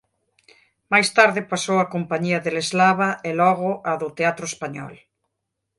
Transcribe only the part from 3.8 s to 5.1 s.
á do Teatro Español.